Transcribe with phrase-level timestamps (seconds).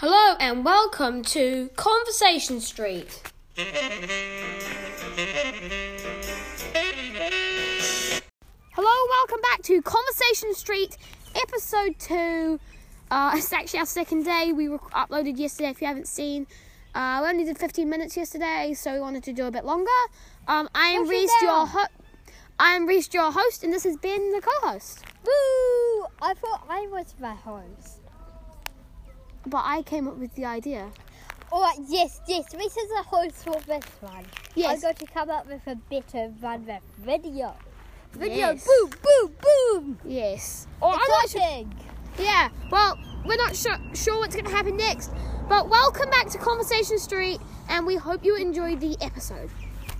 [0.00, 3.20] Hello and welcome to Conversation Street.
[8.72, 10.96] Hello, welcome back to Conversation Street,
[11.36, 12.58] episode two.
[13.10, 14.52] Uh, it's actually our second day.
[14.54, 15.68] We were uploaded yesterday.
[15.68, 16.46] If you haven't seen,
[16.94, 19.90] uh, we only did 15 minutes yesterday, so we wanted to do a bit longer.
[20.48, 21.92] Um, I am Reese, your ho-
[22.58, 25.04] I am Reese, your host, and this has been the co-host.
[25.22, 26.06] Boo!
[26.22, 27.99] I thought I was the host.
[29.46, 30.90] But I came up with the idea.
[31.52, 34.24] Oh, yes, yes, this is the host for this one.
[34.54, 34.74] Yes.
[34.74, 37.54] I'm going to come up with a better one with video.
[38.12, 38.66] Video, Yes.
[38.66, 39.98] boom, boom, boom!
[40.04, 40.66] Yes.
[40.80, 41.64] Or I'm not sure.
[42.18, 45.10] Yeah, well, we're not sure, sure what's going to happen next.
[45.48, 49.48] But welcome back to Conversation Street, and we hope you enjoyed the episode.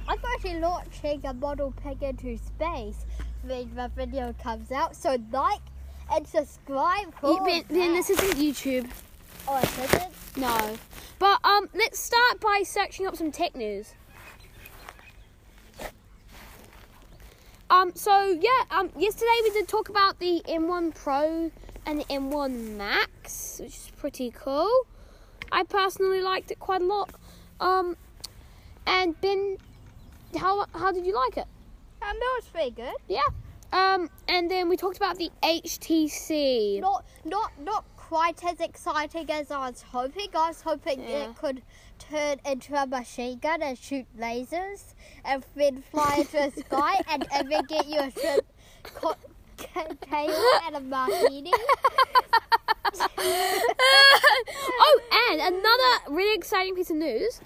[0.09, 3.07] I'm actually launching a model pig into space
[3.43, 5.61] when the video comes out, so like
[6.13, 8.91] and subscribe for You- ben, ben, this isn't YouTube.
[9.49, 10.37] Oh, it isn't?
[10.37, 10.77] No.
[11.19, 13.95] But um, let's start by searching up some tech news.
[17.71, 21.53] Um, so yeah, um, yesterday we did talk about the M1 Pro
[21.87, 24.87] and the M1 Max, which is pretty cool.
[25.53, 27.11] I personally liked it quite a lot.
[27.61, 27.97] Um,
[28.87, 29.57] and Ben,
[30.37, 31.47] how how did you like it?
[32.03, 32.95] Um, that was pretty good.
[33.09, 33.21] Yeah.
[33.73, 36.81] Um, and then we talked about the HTC.
[36.81, 40.31] Not, not, not quite as exciting as I was hoping.
[40.35, 41.31] I was hoping Yeah.
[41.31, 41.63] it could
[42.01, 44.95] turn into a machine gun and shoot lasers
[45.25, 48.47] and then fly into the sky and, then get you a shrimp
[48.83, 49.15] co-
[49.57, 50.35] container
[50.67, 51.53] and a martini.
[54.81, 57.41] oh, and another really exciting piece of news.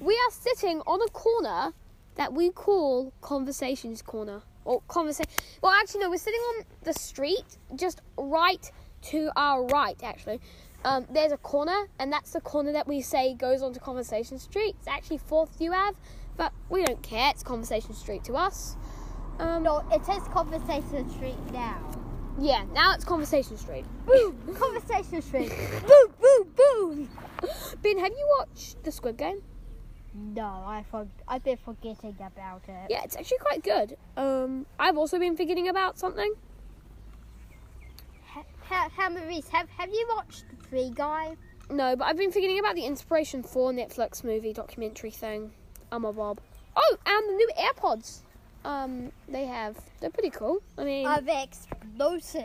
[0.00, 1.74] We are sitting on a corner
[2.14, 4.40] that we call Conversations Corner.
[4.64, 5.30] Or conversation.
[5.62, 8.70] Well, actually, no, we're sitting on the street, just right
[9.02, 10.40] to our right, actually.
[10.84, 14.76] Um, there's a corner, and that's the corner that we say goes onto Conversation Street.
[14.78, 15.96] It's actually 4th View Ave,
[16.36, 17.30] but we don't care.
[17.30, 18.76] It's Conversation Street to us.
[19.38, 21.78] Um, No, it says Conversation Street now.
[22.40, 23.84] Yeah, now it's Conversation Street.
[24.06, 24.36] Boom!
[24.54, 25.50] Conversation Street.
[25.86, 27.08] boom, boom, boom.
[27.82, 29.42] Ben, have you watched the Squid Game?
[30.14, 32.90] No, I for- I've been forgetting about it.
[32.90, 33.96] Yeah, it's actually quite good.
[34.16, 36.32] Um, I've also been forgetting about something.
[38.68, 41.36] Ha- how many have have you watched Free Guy?
[41.70, 45.52] No, but I've been forgetting about the Inspiration for Netflix movie documentary thing.
[45.92, 46.40] I'm a Bob.
[46.76, 48.20] Oh, and the new AirPods.
[48.64, 49.76] Um, they have.
[50.00, 50.58] They're pretty cool.
[50.76, 52.44] I mean, Of explosive.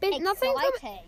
[0.00, 0.98] Ben, nothing from Exciting.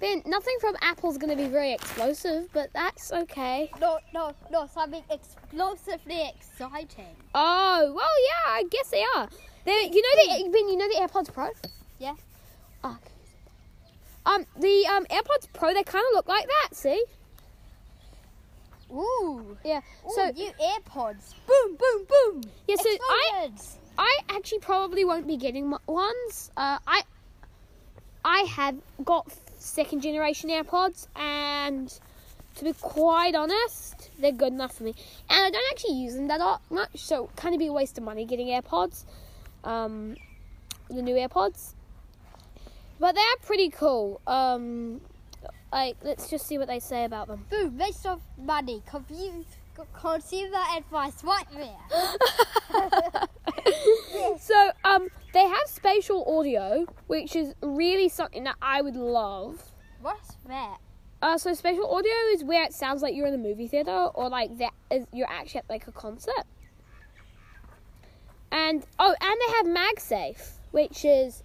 [0.00, 3.70] Ben, nothing from Apple's going to be very explosive, but that's okay.
[3.80, 7.16] No, no, no, something explosively exciting.
[7.34, 9.28] Oh, well, yeah, I guess they are.
[9.64, 11.50] They, you know the Ben, you know the AirPods Pro?
[11.98, 12.14] Yeah.
[12.84, 12.98] Oh.
[14.26, 16.76] Um, the um AirPods Pro, they kind of look like that.
[16.76, 17.04] See?
[18.92, 19.56] Ooh.
[19.64, 19.80] Yeah.
[20.06, 21.34] Ooh, So new AirPods.
[21.46, 22.42] Boom, boom, boom.
[22.68, 23.50] yeah, so I
[23.98, 26.50] I actually probably won't be getting ones.
[26.56, 27.02] Uh, I
[28.24, 29.26] I have got
[29.58, 31.92] second generation AirPods, and
[32.56, 34.94] to be quite honest, they're good enough for me.
[35.28, 38.04] And I don't actually use them that much, so kind of be a waste of
[38.04, 39.04] money getting AirPods.
[39.64, 40.16] Um,
[40.88, 41.74] the new AirPods,
[42.98, 44.20] but they are pretty cool.
[44.26, 45.00] Um,
[45.72, 47.46] like let's just see what they say about them.
[47.50, 48.82] Boom, waste of money.
[48.86, 49.46] Confuse,
[49.92, 53.20] consumer advice right there.
[54.38, 59.62] So, um, they have spatial audio, which is really something that I would love.
[60.00, 60.78] What's that?
[61.22, 64.28] Uh, so spatial audio is where it sounds like you're in a movie theater, or
[64.28, 66.44] like that is you're actually at like a concert.
[68.52, 71.42] And oh, and they have MagSafe, which is,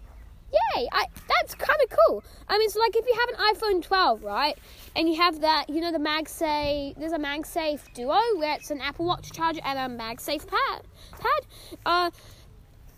[0.52, 0.88] yay!
[0.92, 2.24] I that's kind of cool.
[2.48, 4.58] I mean, so like if you have an iPhone 12, right,
[4.96, 6.98] and you have that, you know, the MagSafe.
[6.98, 10.82] There's a MagSafe Duo where it's an Apple Watch charger and a MagSafe pad.
[11.12, 11.46] Pad.
[11.86, 12.12] Uh,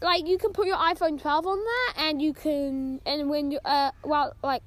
[0.01, 3.59] like you can put your iPhone 12 on that, and you can, and when you
[3.65, 4.63] uh, well, like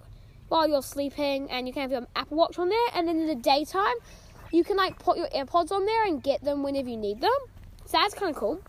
[0.48, 3.26] while you're sleeping, and you can have your Apple Watch on there, and then in
[3.26, 3.94] the daytime,
[4.52, 7.32] you can like put your AirPods on there and get them whenever you need them.
[7.86, 8.60] So that's kind of cool.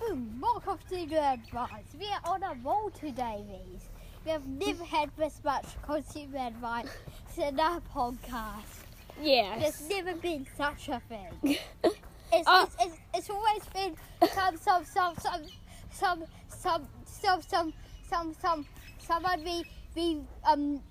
[0.00, 1.84] Boom, more consumer advice.
[1.98, 3.88] We are on a roll today, Reese.
[4.24, 6.88] We have never had this much consumer advice
[7.36, 8.84] in our podcast.
[9.20, 9.60] Yes.
[9.60, 11.58] There's never been such a thing.
[12.30, 13.96] It's, Uh, it's, it's, it's always been
[14.34, 15.44] some some some some
[15.90, 17.72] some some some some
[18.08, 18.66] some some
[18.98, 19.64] someone be
[19.94, 20.82] be um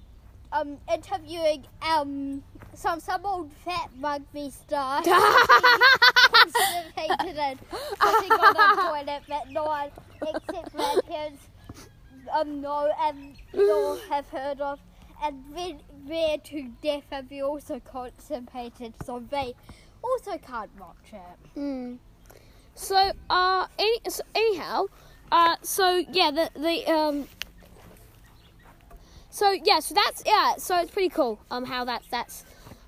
[0.52, 5.28] um interviewing um some some old fat rugby star constipated
[7.38, 9.90] and sitting on a toilet that no one
[10.22, 11.48] except grandparents
[12.34, 14.80] um know and no have heard of
[15.24, 15.82] and then
[16.28, 19.54] scared to death and we also constipated, so they
[20.04, 21.60] also can't watch it.
[21.60, 21.98] Mm.
[22.76, 24.86] So, uh, any, so anyhow,
[25.32, 27.28] uh, so yeah, the the um,
[29.38, 31.39] so yeah, so that's yeah, so it's pretty cool.
[31.51, 32.44] Um, how that's that's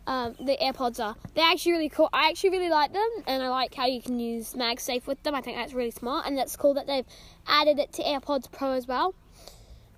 [0.07, 1.15] um the AirPods are.
[1.35, 2.09] They're actually really cool.
[2.11, 5.35] I actually really like them, and I like how you can use MagSafe with them.
[5.35, 7.05] I think that's really smart, and that's cool that they've
[7.47, 9.13] added it to AirPods Pro as well.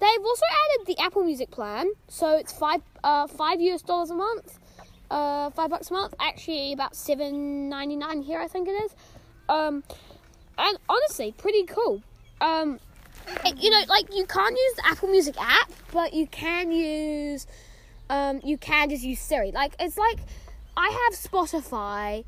[0.02, 4.16] They've also added the Apple Music plan, so it's five uh five US dollars a
[4.16, 4.60] month,
[5.10, 6.16] uh five bucks a month.
[6.20, 8.92] Actually, about seven ninety nine here, I think it is.
[9.48, 9.86] Um,
[10.58, 12.04] and honestly, pretty cool.
[12.42, 12.82] Um,
[13.58, 17.48] you know, like you can't use the Apple Music app, but you can use,
[18.10, 19.52] um, you can just use Siri.
[19.52, 20.20] Like it's like
[20.78, 22.24] I have Spotify,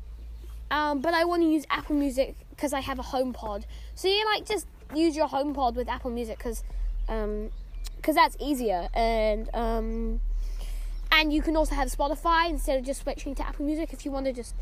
[0.70, 3.64] um, but I want to use Apple Music because I have a HomePod.
[3.94, 6.62] So you like just use your HomePod with Apple Music because,
[7.08, 7.50] um,
[7.96, 10.20] because that's easier and um,
[11.10, 14.10] and you can also have Spotify instead of just switching to Apple Music if you
[14.10, 14.54] want to just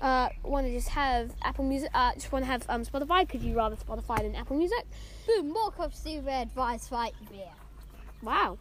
[0.00, 3.44] uh, want to just have Apple Music, uh, just want to have um, Spotify because
[3.44, 4.86] you rather Spotify than Apple Music.
[5.26, 7.52] Boom, more consumer advice right there.
[8.22, 8.58] Wow.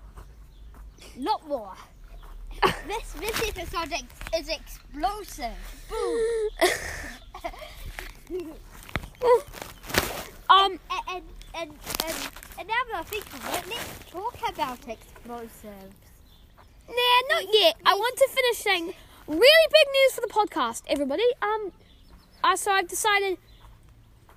[1.18, 1.74] Lot more.
[2.88, 3.94] this this episode
[4.36, 5.54] is explosive.
[5.90, 6.50] Boom.
[10.50, 11.24] Um, and, and,
[11.56, 11.72] and,
[12.06, 15.96] and, and now that I think of it, let's talk about explosives.
[16.88, 17.76] nah, not yet.
[17.86, 18.94] I want to finish saying
[19.28, 21.24] really big news for the podcast, everybody.
[21.42, 21.72] Um,
[22.44, 23.38] uh, so I've decided.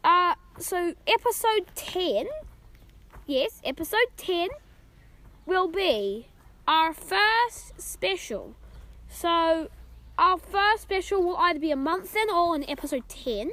[0.02, 2.26] Uh, so episode ten,
[3.26, 4.48] yes, episode ten
[5.46, 6.26] will be
[6.66, 8.54] our first special.
[9.08, 9.69] So
[10.19, 13.50] our first special will either be a month in or on episode ten.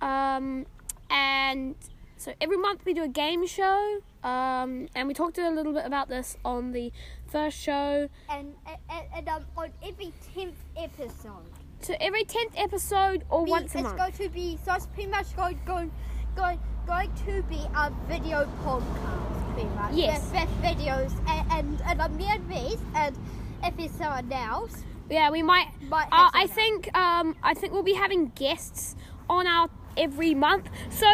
[0.00, 0.66] Um,
[1.10, 1.74] and
[2.16, 4.00] so every month we do a game show.
[4.24, 6.92] Um, and we talked a little bit about this on the
[7.32, 8.08] first show.
[8.28, 8.54] And,
[8.90, 11.50] and, and um, on every 10th episode,
[11.80, 14.00] So every tenth episode or be- once a it's month.
[14.08, 15.90] It's going to be, so it's pretty much going, going,
[16.36, 19.94] going, going to be a video podcast, pretty much.
[19.94, 20.30] Yes.
[20.30, 23.16] With, with videos and, and, and um, me and Reese, and
[23.64, 25.68] if it's someone else, yeah, we might.
[25.90, 26.50] might Uh, I else.
[26.52, 28.96] think um, I think we'll be having guests
[29.28, 30.68] on our every month.
[30.90, 31.06] So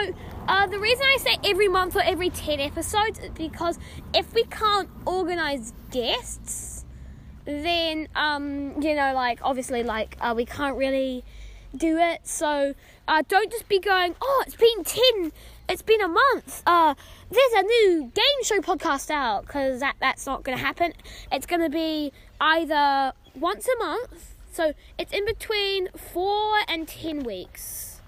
[0.49, 3.79] uh, the reason I say every month or every ten episodes is because
[4.15, 6.87] if we can't organize guests,
[7.45, 11.23] then um, you know, like obviously, like uh, we can't really
[11.77, 12.27] do it.
[12.27, 12.75] So
[13.06, 15.33] uh, don't just be going, oh, it's been ten,
[15.69, 16.62] it's been a month.
[16.67, 16.95] Uh,
[17.31, 20.93] there's a new game show podcast out because that that's not going to happen.
[21.31, 24.35] It's going to be either once a month.
[24.50, 28.00] So it's in between four and ten weeks.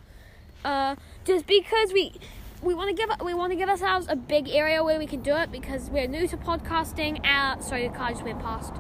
[0.65, 2.13] Uh, just because we
[2.63, 5.23] we want to give we want to give ourselves a big area where we can
[5.23, 7.25] do it because we're new to podcasting.
[7.25, 8.73] Uh, sorry, the car just went past,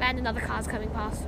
[0.00, 1.24] and another car's coming past.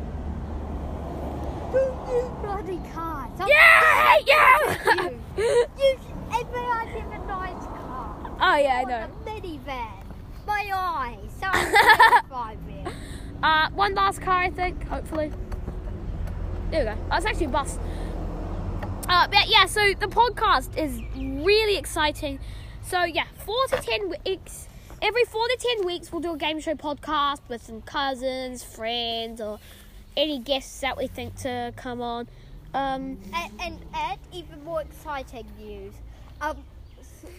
[1.70, 3.28] bloody car.
[3.46, 5.10] Yeah, yeah.
[5.36, 5.98] You, you,
[6.32, 8.36] everyone in a nice car.
[8.40, 9.08] oh yeah, I know.
[9.08, 10.04] a minivan.
[10.46, 11.30] My eyes.
[11.40, 11.46] So.
[13.42, 14.86] Uh, one last car, I think.
[14.88, 15.32] Hopefully.
[16.70, 16.98] There we go.
[17.10, 17.78] Oh, it's actually a bus.
[19.10, 22.38] Uh, but yeah, so the podcast is really exciting.
[22.82, 24.68] So yeah, four to ten weeks.
[25.02, 29.40] Every four to ten weeks, we'll do a game show podcast with some cousins, friends,
[29.40, 29.58] or
[30.16, 32.28] any guests that we think to come on.
[32.72, 35.94] Um, And, and, and even more exciting news
[36.40, 36.58] um,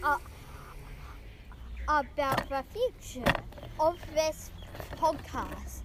[0.02, 0.18] uh,
[1.88, 3.32] about the future
[3.80, 4.50] of this
[4.96, 5.80] podcast.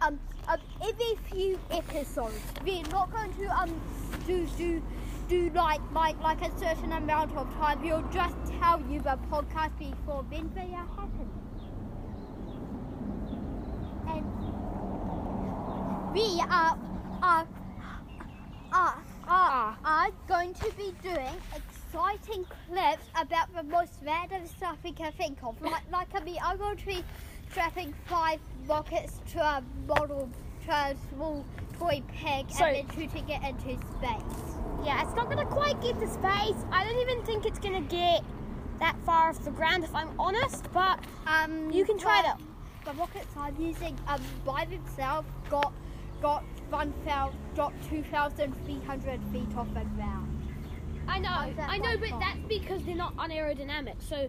[0.00, 2.34] Um, um, every few episodes,
[2.64, 3.80] we're not going to um
[4.26, 4.82] do do
[5.34, 7.82] do like like like a certain amount of time.
[7.82, 11.32] We'll just tell you the podcast before when they are happening.
[14.12, 14.24] And
[16.14, 16.78] we are
[17.22, 17.46] are
[18.72, 19.78] are are, ah.
[19.84, 25.38] are going to be doing exciting clips about the most random stuff we can think
[25.42, 25.60] of.
[25.72, 27.02] Like like I mean, I'm going to be
[27.50, 30.28] strapping five rockets to a model
[30.66, 31.44] to a small
[31.78, 34.53] toy peg So- and then shooting it into space.
[34.84, 36.56] Yeah, it's not gonna quite get to space.
[36.70, 38.22] I don't even think it's gonna get
[38.80, 40.70] that far off the ground, if I'm honest.
[40.72, 45.72] But Um, You can try the, The rockets I'm using um, by themselves got
[46.20, 50.30] got one thousand got two thousand three hundred feet off the ground.
[51.06, 52.20] I know, I know, but from?
[52.20, 54.00] that's because they're not unaerodynamic.
[54.02, 54.28] So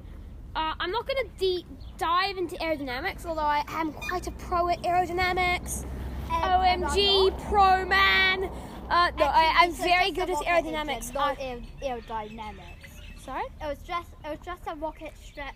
[0.55, 1.65] uh, I'm not going to deep
[1.97, 5.85] dive into aerodynamics, although I am quite a pro at aerodynamics.
[6.31, 8.50] And OMG, pro man.
[8.89, 10.89] Uh, no, I, I'm it's very good at aerodynamics.
[10.89, 13.24] engine, not aer- aerodynamics.
[13.24, 13.46] sorry?
[13.62, 15.56] It was just it was just a rocket strap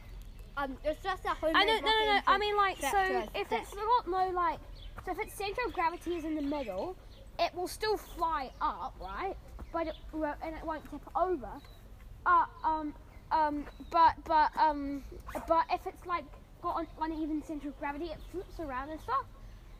[0.60, 2.20] um, was just a homemade I don't, no, no, no.
[2.28, 4.60] I mean, like, so if it's got no, like,
[5.06, 6.98] so if its center of gravity is in the middle,
[7.40, 9.36] it will still fly up, right?
[9.72, 11.50] But it and it won't tip over.
[12.26, 12.94] Uh, um,
[13.32, 15.04] um, but, but, um,
[15.48, 16.26] but if it's like
[16.62, 19.26] got an uneven center of gravity, it flips around and stuff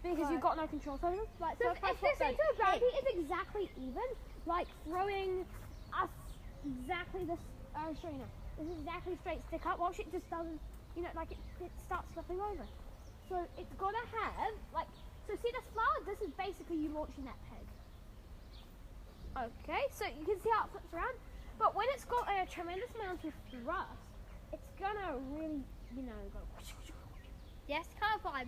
[0.04, 0.32] because Right.
[0.32, 1.30] you've got no control over it.
[1.40, 4.08] Right, So so if, if I if the center of gravity is exactly even,
[4.46, 5.46] like throwing
[5.94, 6.14] us
[6.64, 7.40] exactly this,
[7.76, 8.30] uh, now.
[8.58, 9.80] This is exactly straight stick up.
[9.80, 10.60] Watch it just doesn't,
[10.96, 12.68] you know, like it, it starts flipping over.
[13.28, 14.88] So it's gotta have like,
[15.28, 15.98] so see this flower?
[16.06, 17.64] This is basically you launching that peg.
[19.38, 21.16] Okay, so you can see how it flips around.
[21.60, 24.12] But when it's got a tremendous amount of thrust,
[24.52, 25.64] it's gonna really,
[25.96, 26.40] you know, go.
[27.68, 28.48] Yes, kind of like,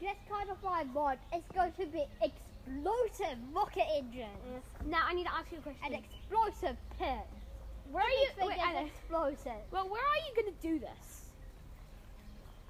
[0.00, 0.56] yes, kind of
[0.94, 1.18] mod.
[1.32, 4.62] It's going to be explosive rocket engine Yes.
[4.86, 5.84] Now I need to ask you a question.
[5.86, 7.26] An explosive pit.
[7.90, 8.28] where are you?
[8.48, 9.60] Wait, is explosive.
[9.70, 11.16] Well, where are you gonna do this?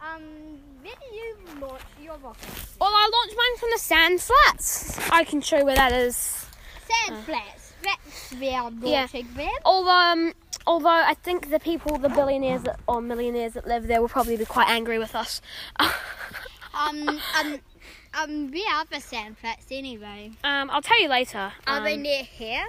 [0.03, 0.23] Um,
[0.83, 2.49] when do you launch your rocket,
[2.81, 5.11] Well, I launched mine from the sand flats.
[5.11, 6.47] I can show you where that is.
[7.07, 7.75] sand flats.
[7.83, 9.01] That's where I'm Yeah.
[9.01, 9.51] launching them.
[9.65, 10.33] Although, um,
[10.67, 14.39] although I think the people, the billionaires that, or millionaires that live there will probably
[14.39, 15.43] be quite angry with us.
[16.81, 17.09] Um,
[17.39, 17.61] um,
[18.15, 20.33] um, we are the sand flats anyway.
[20.45, 21.53] um, I'll tell you later.
[21.67, 22.65] Are they Um, near here?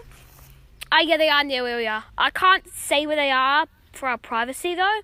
[0.92, 2.04] Oh yeah, they are near where we are.
[2.18, 5.00] I can't say where they are for our privacy though.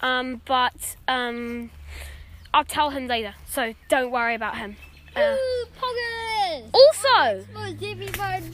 [0.00, 1.70] Um, but um,
[2.54, 3.34] I'll tell him later.
[3.46, 4.76] So don't worry about him.
[5.16, 6.70] Uh, Ooh, poggers!
[6.74, 7.44] also,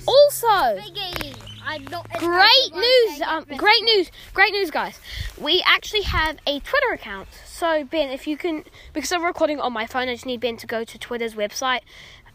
[0.06, 1.36] also, thingy.
[1.64, 3.20] I'm not great news!
[3.22, 4.10] Um, great news!
[4.32, 5.00] Great news, guys.
[5.40, 7.28] We actually have a Twitter account.
[7.44, 10.56] So Ben, if you can, because I'm recording on my phone, I just need Ben
[10.58, 11.80] to go to Twitter's website,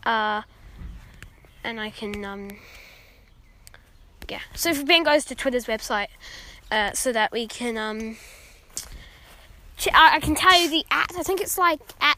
[0.06, 0.42] uh,
[1.64, 2.50] and I can um,
[4.30, 4.42] yeah.
[4.54, 6.08] So if Ben goes to Twitter's website,
[6.70, 8.18] uh, so that we can um,
[9.94, 11.12] I, I can tell you the at.
[11.18, 12.18] I think it's like at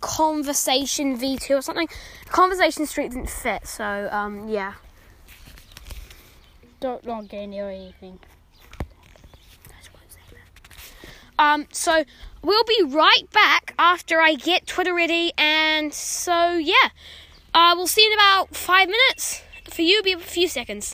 [0.00, 1.88] conversation v2 or something.
[2.26, 4.74] Conversation Street didn't fit, so um, yeah.
[6.80, 8.18] Don't log in or anything.
[11.38, 12.04] Um, so
[12.42, 16.90] we'll be right back after I get Twitter ready, and so yeah,
[17.54, 19.42] uh, we'll see in about five minutes.
[19.64, 20.92] For you, be a few seconds.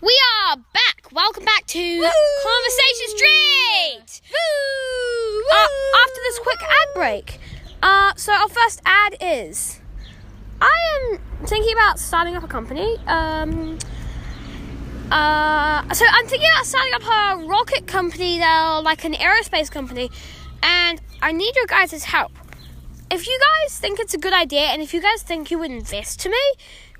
[0.00, 1.12] We are back.
[1.12, 4.20] Welcome back to Conversation Street.
[5.52, 5.68] Uh,
[6.04, 7.38] after this quick ad break,
[7.82, 9.80] uh, so our first ad is
[10.60, 12.96] I am thinking about starting up a company.
[13.06, 13.78] Um,
[15.10, 20.10] uh, so I'm thinking about starting up a rocket company, though, like an aerospace company,
[20.62, 22.32] and I need your guys' help.
[23.10, 25.70] If you guys think it's a good idea, and if you guys think you would
[25.70, 26.42] invest to me,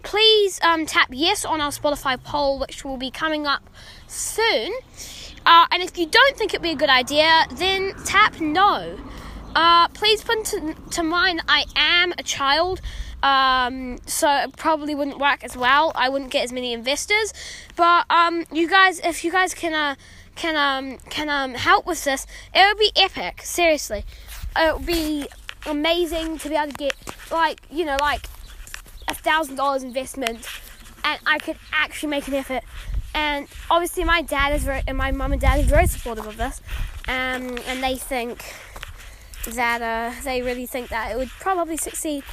[0.02, 3.68] please um, tap yes on our Spotify poll, which will be coming up
[4.06, 4.72] soon.
[5.44, 8.98] Uh, and if you don't think it'd be a good idea, then tap no.
[9.54, 12.80] Uh, please put to, to mind I am a child,
[13.22, 15.92] um, so it probably wouldn't work as well.
[15.94, 17.32] I wouldn't get as many investors.
[17.74, 19.94] But um, you guys, if you guys can uh,
[20.34, 23.42] can um, can um, help with this, it would be epic.
[23.42, 24.04] Seriously,
[24.56, 25.26] it would be
[25.66, 26.94] amazing to be able to get
[27.30, 28.26] like you know like
[29.08, 30.46] a thousand dollars investment,
[31.04, 32.62] and I could actually make an effort.
[33.14, 36.36] And obviously, my dad is very, and my mum and dad is very supportive of
[36.36, 36.60] this,
[37.08, 38.44] um, and they think
[39.54, 42.24] that uh, they really think that it would probably succeed.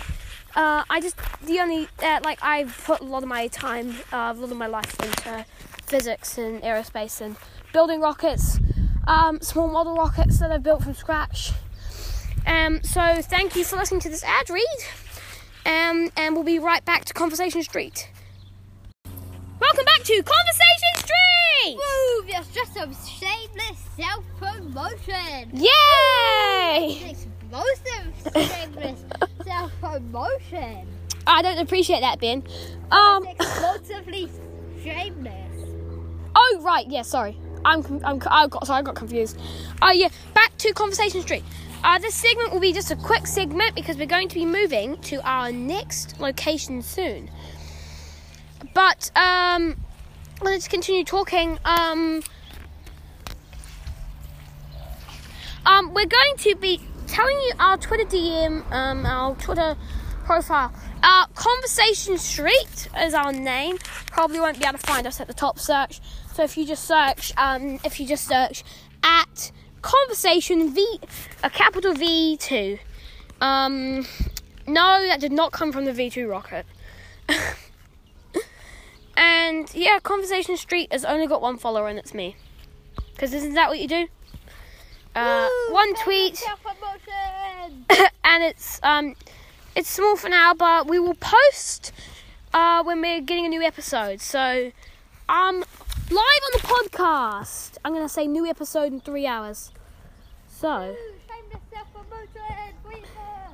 [0.55, 1.15] Uh, I just
[1.45, 4.57] the only uh, like I've put a lot of my time, uh, a lot of
[4.57, 5.45] my life into
[5.85, 7.35] physics and aerospace and
[7.71, 8.59] building rockets,
[9.07, 11.51] um, small model rockets that I've built from scratch.
[12.45, 14.65] Um, so thank you for listening to this ad read,
[15.65, 18.09] um, and we'll be right back to Conversation Street.
[19.63, 21.77] Welcome back to Conversation Street.
[21.77, 22.27] Woo!
[22.29, 25.51] That's just some shameless self promotion.
[25.53, 27.09] Yay!
[27.09, 29.05] Explosive shameless
[29.45, 30.85] self promotion.
[31.25, 32.43] I don't appreciate that, Ben.
[32.91, 33.25] Um.
[33.25, 34.29] Explosively
[34.83, 35.69] shameless.
[36.35, 37.03] Oh right, yeah.
[37.03, 39.39] Sorry, I'm I'm I got sorry I got confused.
[39.81, 41.45] Oh yeah, back to Conversation Street.
[41.85, 44.97] Uh, this segment will be just a quick segment because we're going to be moving
[45.03, 47.29] to our next location soon.
[48.73, 49.77] But um,
[50.41, 51.59] let's continue talking.
[51.63, 52.23] Um,
[55.65, 59.75] um, we're going to be telling you our Twitter DM, um, our Twitter
[60.25, 60.73] profile.
[61.03, 63.77] Uh, Conversation Street is our name.
[64.07, 66.01] Probably won't be able to find us at the top search.
[66.33, 68.63] So if you just search, um, if you just search
[69.03, 69.51] at
[69.81, 70.99] Conversation V,
[71.43, 72.79] a capital V two.
[73.41, 74.07] Um,
[74.65, 76.65] no, that did not come from the V two rocket.
[79.15, 82.35] and yeah, Conversation Street has only got one follower, and it's me.
[83.11, 84.07] Because isn't that what you do?
[85.15, 86.41] uh, Woo, one tweet,
[88.23, 89.15] and it's um,
[89.75, 91.91] it's small for now, but we will post
[92.53, 94.21] uh when we're getting a new episode.
[94.21, 94.71] So,
[95.29, 97.77] um, live on the podcast.
[97.85, 99.71] I'm gonna say new episode in three hours.
[100.47, 100.79] So.
[100.79, 100.95] Woo,
[101.27, 102.73] famous self-promotion.
[102.85, 103.49] Tweet her.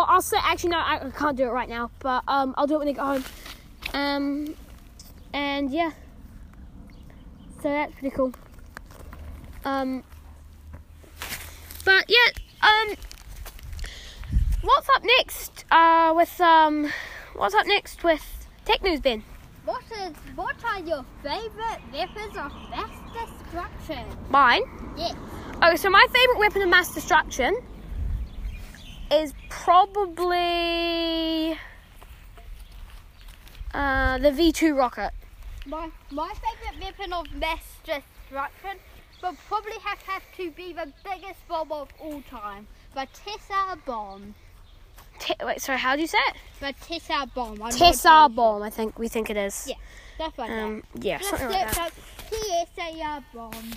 [0.00, 2.76] Oh, I'll say actually no, I can't do it right now, but um, I'll do
[2.76, 3.24] it when I get home.
[3.92, 4.54] Um,
[5.32, 5.90] and yeah,
[7.60, 8.32] so that's pretty cool.
[9.64, 10.04] Um,
[11.84, 12.30] but yeah,
[12.62, 12.94] um,
[14.60, 15.64] what's up next?
[15.68, 16.92] Uh, with um,
[17.34, 19.24] what's up next with tech news, Ben?
[19.64, 24.06] What is what are your favorite weapons of mass destruction?
[24.30, 24.62] Mine.
[24.96, 25.16] Yes.
[25.56, 27.60] Okay, so my favorite weapon of mass destruction
[29.10, 30.38] is probably
[33.74, 35.12] uh, the V2 rocket.
[35.66, 38.78] My my favorite weapon of mass destruction
[39.22, 44.34] will probably have, have to be the biggest bomb of all time, the Tessar bomb.
[45.18, 46.36] T- wait, sorry, how do you say it?
[46.60, 47.58] The Tessar bomb.
[47.58, 49.66] Tessar bomb, I think we think it is.
[49.68, 49.74] Yeah,
[50.18, 51.86] That's what Um, yeah, Just something like that.
[51.88, 51.92] up
[52.30, 53.72] Tessar bomb.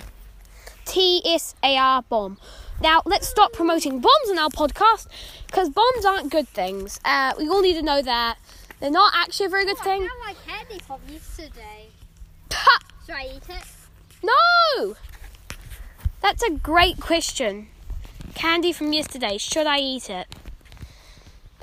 [0.84, 2.38] TSAR bomb.
[2.82, 5.06] Now, let's stop promoting bombs on our podcast
[5.46, 6.98] because bombs aren't good things.
[7.04, 8.38] Uh, we all need to know that.
[8.80, 10.02] They're not actually a very good Oh, thing.
[10.02, 11.86] I found my candy from yesterday.
[13.06, 13.64] Should I eat it?
[14.24, 14.96] No!
[16.20, 17.68] That's a great question.
[18.34, 19.38] Candy from yesterday.
[19.38, 20.26] Should I eat it?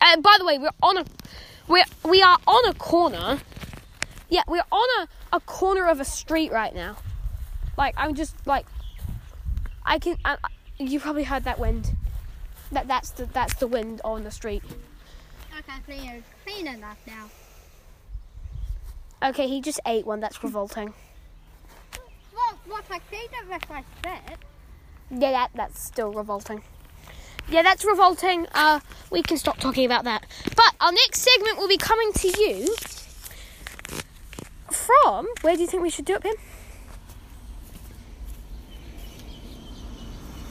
[0.01, 1.05] Uh, by the way, we're on a
[1.67, 3.39] we're we are on a corner.
[4.29, 6.95] Yeah, we're on a, a corner of a street right now.
[7.77, 8.65] Like I'm just like
[9.85, 10.17] I can.
[10.23, 10.37] I-
[10.79, 11.95] you probably heard that wind.
[12.71, 14.63] That that's the that's the wind on the street.
[15.57, 17.29] Okay, clean, clean enough now.
[19.29, 20.19] Okay, he just ate one.
[20.19, 20.93] That's revolting.
[22.31, 22.55] What?
[22.67, 22.85] What?
[22.89, 24.37] I cleaned it with my spit.
[25.11, 26.63] Yeah, that that's still revolting.
[27.49, 28.47] Yeah, that's revolting.
[28.53, 28.79] Uh,
[29.11, 30.25] we can stop talking about that.
[30.55, 32.75] But our next segment will be coming to you
[34.71, 36.35] from where do you think we should do it, Ben?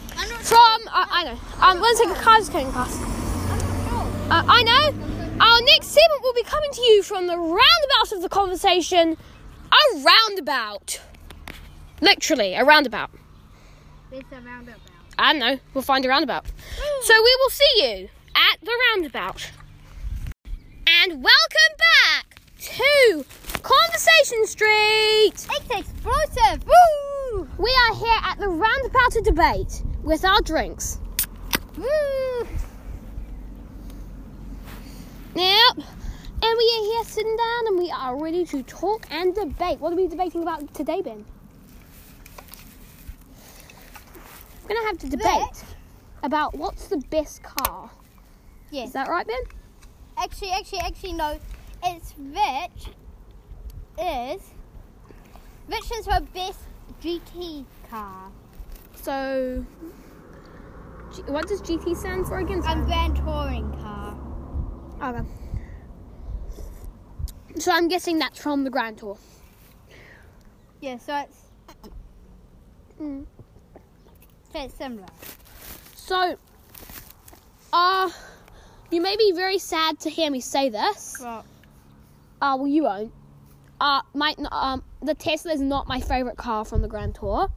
[0.02, 1.38] I'm not From uh, I know.
[1.60, 3.00] Um, one second, car's coming past.
[3.00, 4.32] I'm not sure.
[4.32, 5.44] Uh, I know.
[5.44, 9.16] Our next segment will be coming to you from the roundabout of the conversation.
[9.70, 11.00] A roundabout.
[12.00, 13.10] Literally, a roundabout.
[14.10, 14.80] There's a roundabout.
[15.18, 15.60] I don't know.
[15.74, 16.46] We'll find a roundabout.
[17.02, 19.50] So we will see you at the roundabout.
[21.04, 23.24] And welcome back to
[23.62, 25.32] Conversation Street.
[25.34, 26.66] It's explosive!
[26.66, 27.48] Woo!
[27.58, 31.00] We are here at the roundabout of debate with our drinks.
[31.74, 31.78] Mm.
[31.78, 32.48] Woo!
[35.34, 35.86] Yep.
[36.40, 39.80] And we are here sitting down and we are ready to talk and debate.
[39.80, 41.24] What are we debating about today, Ben?
[44.62, 45.64] We're going to have to debate
[46.22, 47.90] about what's the best car.
[48.70, 48.88] Yes.
[48.88, 49.42] Is that right, Ben?
[50.16, 51.38] Actually, actually, actually, no.
[51.84, 52.88] It's which
[54.00, 54.40] is
[55.68, 56.58] which is her best
[57.02, 58.30] GT car.
[59.02, 59.64] So,
[61.14, 62.62] G- what does GT stand for again?
[62.66, 64.16] Um, Grand Touring car.
[65.02, 65.28] Okay.
[67.58, 69.16] So I'm guessing that's from the Grand Tour.
[70.80, 71.36] Yeah, so it's
[73.00, 73.24] Mm.
[74.52, 75.06] so it's similar.
[75.94, 76.36] So,
[77.72, 78.10] uh,
[78.90, 81.16] you may be very sad to hear me say this.
[81.20, 81.44] Well,
[82.40, 83.12] Uh, well, you won't.
[83.80, 87.48] Uh, my um, the Tesla is not my favorite car from the Grand Tour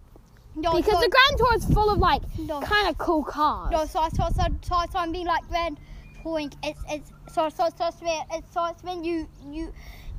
[0.56, 2.60] no, because so, the Grand Tour is full of like No.
[2.62, 3.72] kind of cool cars.
[3.72, 5.80] no, so, I so, so, so, so I'm being like Grand
[6.22, 6.52] Touring.
[6.64, 9.74] It's it's so so so it's when it's so it's when you you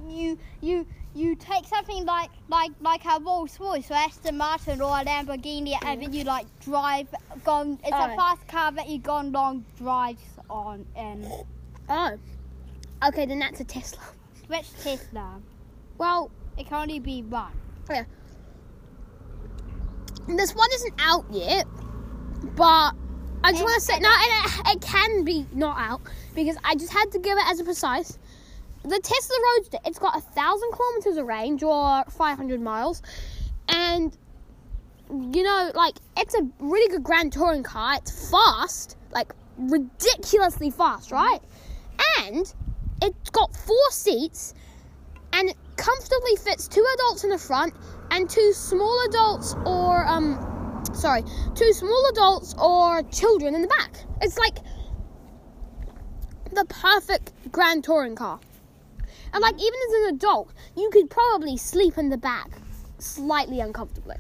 [0.09, 4.99] you you you take something like like like a Rolls Royce or Aston Martin or
[4.99, 7.09] a Lamborghini and then you like drive
[7.45, 7.79] gone.
[7.85, 8.13] It's Oh.
[8.13, 11.27] a fast car that you go on long drives on and
[11.89, 12.19] Oh,
[13.07, 14.01] okay, then that's a Tesla.
[14.49, 15.41] which Tesla?
[15.99, 17.53] Well, It can only be one.
[20.29, 21.67] This one isn't out yet,
[22.57, 22.93] but
[23.45, 26.01] I just want to say no, it, it can be not out
[26.35, 28.19] because I just had to give it as a precise.
[28.85, 33.03] The Tesla Roadster, it's got a thousand kilometers of range or 500 miles,
[33.69, 34.17] and
[35.11, 37.97] you know, like it's a really good Grand Touring car.
[37.97, 41.41] It's fast, like ridiculously fast, right?
[42.21, 42.53] And
[43.03, 44.55] it's got four seats,
[45.33, 47.75] and it comfortably fits two adults in the front
[48.11, 51.23] and two small adults or um sorry
[51.55, 54.59] two small adults or children in the back it's like
[56.53, 58.39] the perfect grand touring car
[59.33, 62.51] and like even as an adult you could probably sleep in the back
[62.99, 64.17] slightly uncomfortably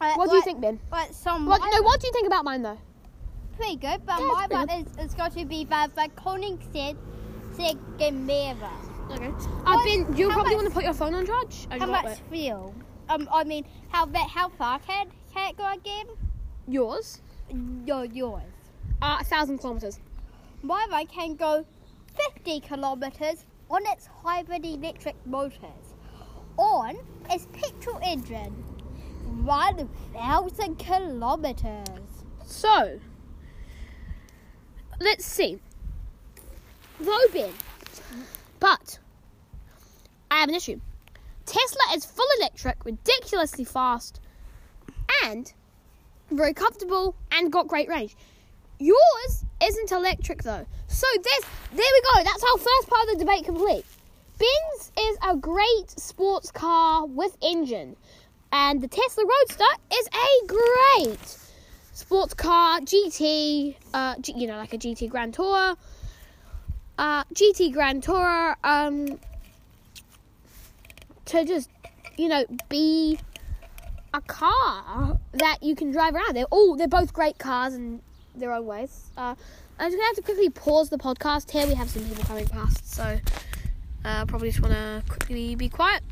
[0.00, 0.80] Uh, What do you think, Ben?
[0.90, 2.78] Like some What, no, what do you think about mine though?
[3.56, 6.96] pretty good, but Yeah, my it's one is, is going to be the the Koenigsegg
[7.98, 8.89] Gemera.
[9.12, 9.32] Okay.
[9.84, 11.66] Ben, do you probably much- want to put your phone on charge?
[11.70, 12.20] I How much that.
[12.30, 12.74] fuel?
[13.08, 16.06] Um, I mean, how how far can can it go again?
[16.68, 17.20] Yours?
[17.86, 18.42] Your yours.
[19.02, 19.98] Uh, a thousand kilometers.
[20.62, 21.64] My one can go
[22.34, 25.94] 50 kilometers on its hybrid electric motors.
[26.58, 26.96] On
[27.30, 28.52] its petrol engine,
[29.44, 32.24] 1,000 kilometers.
[32.44, 33.00] So,
[35.00, 35.58] let's see.
[37.32, 37.52] Ben,
[38.60, 38.98] but
[40.30, 40.80] I have an issue.
[41.46, 44.20] Tesla is full electric, ridiculously fast,
[45.24, 45.52] and
[46.30, 48.14] very comfortable and got great range.
[48.78, 50.64] Yours isn't electric though.
[50.88, 52.24] So there's there we go.
[52.24, 53.84] That's our first part of the debate complete.
[54.38, 57.96] Ben's is a great sports car with engine,
[58.52, 61.38] and the Tesla Roadster is a great
[61.92, 63.76] sports car GT.
[63.92, 65.76] Uh, you know, like a GT Grand Tour.
[67.00, 68.56] Uh, GT Grand Tourer.
[68.62, 69.18] Um,
[71.24, 71.70] to just
[72.18, 73.18] you know be
[74.12, 76.36] a car that you can drive around.
[76.36, 78.02] They're all they're both great cars in
[78.34, 79.10] their own ways.
[79.16, 79.34] Uh,
[79.78, 81.66] I'm just gonna have to quickly pause the podcast here.
[81.66, 83.18] We have some people coming past, so
[84.04, 86.02] uh, probably just want to quickly be quiet.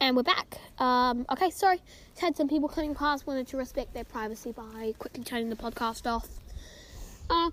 [0.00, 0.58] And we're back.
[0.78, 1.80] Um, okay, sorry.
[2.10, 3.24] Just had some people coming past.
[3.24, 6.28] Wanted to respect their privacy by quickly turning the podcast off.
[7.30, 7.50] Uh,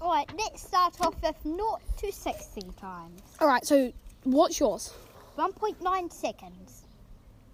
[0.00, 3.20] Alright, let's start off with 0 to 60 times.
[3.40, 3.64] all right.
[3.66, 4.94] So, what's yours?
[5.36, 6.84] 1.9 seconds.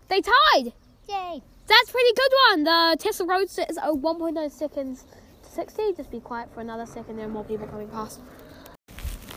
[0.09, 0.73] They tied.
[1.09, 1.43] Yay.
[1.67, 2.65] That's a pretty good one.
[2.65, 5.05] The Tesla Roadster is oh, 1.9 seconds
[5.43, 5.95] to 60.
[5.97, 7.17] Just be quiet for another second.
[7.17, 8.21] There are more people coming past.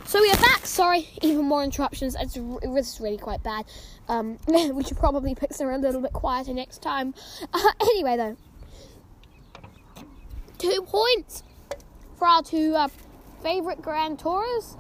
[0.06, 0.66] So we are back.
[0.66, 2.16] Sorry, even more interruptions.
[2.20, 3.66] It's this is really quite bad.
[4.10, 7.14] Um, we should probably pick somewhere a little bit quieter next time.
[7.54, 8.38] Uh, anyway, though,
[10.58, 11.44] two points
[12.18, 12.88] for our two uh,
[13.44, 14.76] favorite Grand Tours.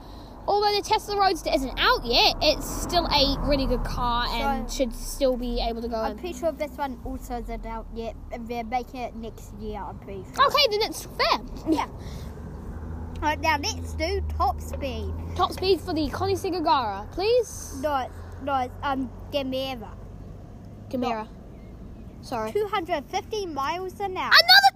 [0.47, 4.77] Although the Tesla Roadster isn't out yet, it's still a really good car and So-
[4.77, 6.17] should still be able to go I'm in.
[6.19, 9.99] pretty sure this one also isn't out yet, and they're making it next year, I'm
[9.99, 10.45] pretty sure.
[10.47, 11.39] Okay, then it's fair.
[11.69, 11.87] Yeah.
[13.17, 15.11] Alright, now let's do top speed.
[15.35, 17.79] Top speed for the Koenigsegg Agera, please.
[17.81, 18.07] No,
[18.43, 19.89] no, it's, um, Gemera.
[20.89, 21.27] Chimera.
[22.21, 22.53] Sorry.
[22.53, 24.27] 250 miles an hour.
[24.31, 24.71] Another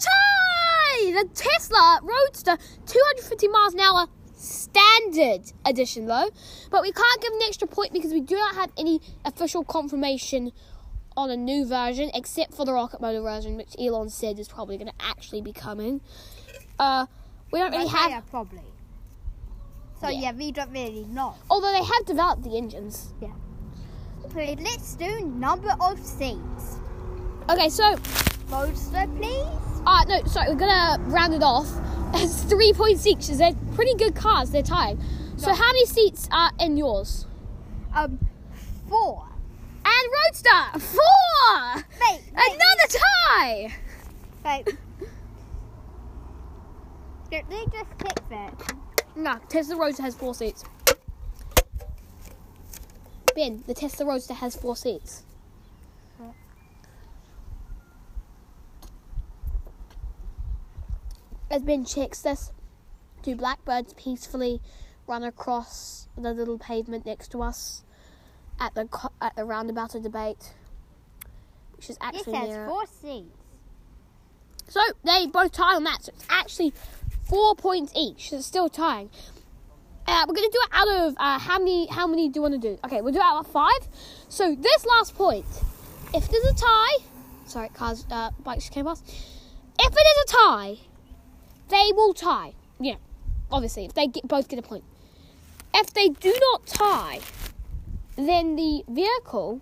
[1.10, 6.30] The Tesla Roadster, 250 miles an hour, standard edition though.
[6.70, 10.52] But we can't give an extra point because we do not have any official confirmation
[11.18, 14.78] on a new version, except for the rocket motor version, which Elon said is probably
[14.78, 16.02] going to actually be coming.
[16.80, 17.06] Uh,
[17.52, 18.62] we don't really have, yeah, probably.
[20.00, 20.20] So Yeah.
[20.20, 20.32] yeah.
[20.34, 21.36] we don't really know.
[21.50, 23.14] although they have developed the engines.
[23.22, 23.30] Yeah.
[24.26, 26.78] Okay, let's do number of seats.
[27.50, 27.98] Okay, so
[28.50, 29.71] Roadster, please.
[29.86, 31.68] Uh, no, sorry, we're gonna round it off.
[32.14, 33.28] It's three points each.
[33.30, 34.50] 'cause They're pretty good cars.
[34.52, 35.00] They're tied.
[35.38, 35.54] So No.
[35.56, 37.26] how many seats are in yours?
[37.96, 38.20] Um,
[38.90, 39.26] four.
[39.86, 41.76] And Roadster, four.
[42.02, 43.74] Wait, wait, Another tie.
[44.44, 44.66] wait.
[47.32, 48.74] Did they just pick that?
[49.16, 50.66] No, Tesla Roadster has four seats.
[53.36, 55.24] Ben, the Tesla Roadster has four seats.
[61.52, 62.52] As Ben checks this,
[63.22, 64.62] two blackbirds peacefully
[65.06, 67.84] run across the little pavement next to us
[68.60, 70.54] at the co- at the roundabout of debate,
[71.76, 72.68] which is actually This has near.
[72.68, 73.38] four seats.
[74.70, 76.04] So they both tie on that.
[76.04, 76.74] So it's actually
[77.28, 78.30] four points each.
[78.30, 79.10] So it's still tying.
[80.08, 81.88] Uh, we're gonna do it out of uh, how many?
[81.88, 82.80] How many do you want to do?
[82.86, 83.88] Okay, we'll do it out of five.
[84.30, 85.46] So this last point,
[86.14, 86.98] if there's a tie,
[87.46, 89.04] sorry, cars, uh, bikes came past.
[89.80, 90.78] If it is a tie,
[91.72, 92.54] they will tie.
[92.80, 92.96] Yeah,
[93.52, 94.84] obviously, if they get, both get a point.
[95.74, 97.20] If they do not tie,
[98.18, 99.62] then the vehicle,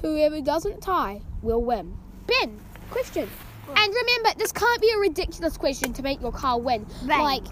[0.00, 1.96] whoever doesn't tie, will win.
[2.26, 2.58] Ben,
[2.90, 3.28] question.
[3.74, 6.86] And remember, this can't be a ridiculous question to make your car win.
[7.02, 7.20] Range.
[7.20, 7.44] Like,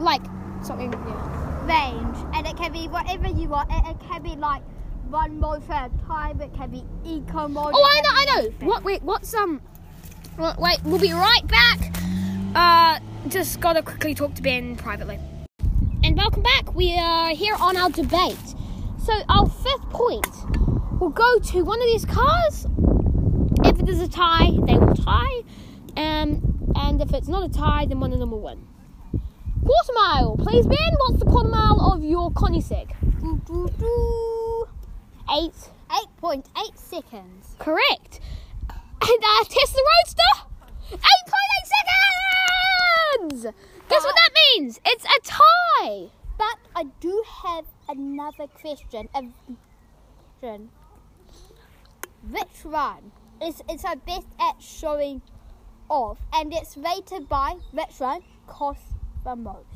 [0.00, 0.22] like
[0.62, 0.92] something.
[0.92, 1.34] Yeah.
[1.66, 3.70] range, and it can be whatever you want.
[3.70, 4.62] It, it can be like
[5.08, 6.40] one motor at a time.
[6.40, 7.72] It can be eco mode.
[7.74, 8.66] Oh, I know, I know.
[8.66, 8.84] What?
[8.84, 9.60] Wait, what's um?
[10.36, 11.94] Wait, wait, we'll be right back.
[12.56, 15.18] Uh, just gotta quickly talk to Ben privately.
[16.02, 16.74] And welcome back.
[16.74, 18.36] We are here on our debate.
[18.98, 20.26] So our fifth point
[20.98, 22.66] will go to one of these cars.
[23.64, 25.42] If it is a tie, they will tie.
[25.96, 28.66] Um, and if it's not a tie, then one of them will win.
[29.62, 30.94] Quarter mile, please, Ben.
[30.98, 32.90] What's the quarter mile of your Koenigsegg?
[33.20, 34.68] Doo, doo, doo.
[35.32, 35.70] Eight.
[35.90, 37.54] 8.8 seconds.
[37.60, 38.18] Correct.
[39.06, 40.32] And uh, Tesla Roadster,
[40.92, 41.00] 8.8
[43.20, 43.42] seconds!
[43.90, 44.80] Guess what that means?
[44.86, 46.08] It's a tie.
[46.38, 49.10] But I do have another question.
[49.14, 49.24] A
[50.40, 50.70] question.
[52.30, 53.12] Which one
[53.42, 55.20] is it's our best at showing
[55.90, 59.66] off and it's rated by which one costs the most?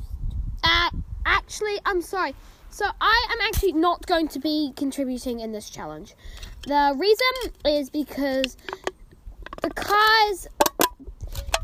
[0.63, 0.89] Uh,
[1.27, 2.33] actually, I'm sorry.
[2.71, 6.15] So I am actually not going to be contributing in this challenge.
[6.67, 8.57] The reason is because
[9.67, 10.47] cars,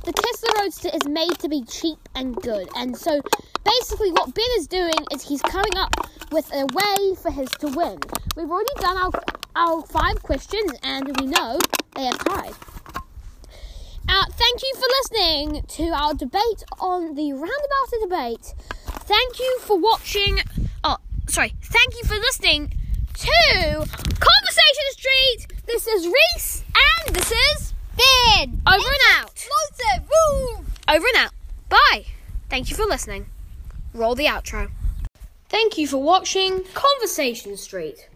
[0.04, 3.22] the Tesla Roadster is made to be cheap and good, and so
[3.64, 5.94] basically what Ben is doing is he's coming up
[6.32, 8.00] with a way for his to win.
[8.36, 9.12] We've already done our
[9.56, 11.58] our five questions, and we know
[11.96, 12.54] they are tied.
[14.08, 18.54] Uh, thank you for listening to our debate on the roundabout debate.
[18.86, 20.40] Thank you for watching.
[20.84, 21.54] Oh, sorry.
[21.62, 22.74] Thank you for listening
[23.14, 25.48] to Conversation Street.
[25.66, 26.64] This is Reese,
[27.06, 28.62] and this is Ben!
[28.68, 29.32] Over and out.
[29.32, 30.10] Explosive!
[30.10, 30.66] Woo!
[30.88, 31.32] Over and out.
[31.70, 32.06] Bye.
[32.50, 33.28] Thank you for listening.
[33.94, 34.72] Roll the outro.
[35.50, 38.10] Thank you for watching Conversation Street.